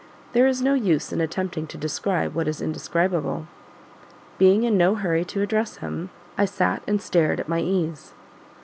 [0.33, 3.45] There is no use in attempting to describe what is indescribable.
[4.39, 8.11] Being in no hurry to address him, I sat and stared at my ease.